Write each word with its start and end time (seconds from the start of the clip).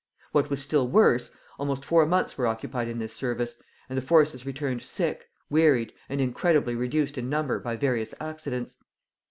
What 0.31 0.49
was 0.49 0.59
still 0.59 0.87
worse, 0.87 1.35
almost 1.59 1.85
four 1.85 2.07
months 2.07 2.35
were 2.35 2.47
occupied 2.47 2.87
in 2.87 2.97
this 2.97 3.13
service, 3.13 3.59
and 3.87 3.95
the 3.95 4.01
forces 4.01 4.47
returned 4.47 4.81
sick, 4.81 5.29
wearied, 5.47 5.93
and 6.09 6.19
incredibly 6.19 6.73
reduced 6.73 7.19
in 7.19 7.29
number 7.29 7.59
by 7.59 7.75
various 7.75 8.15
accidents. 8.19 8.77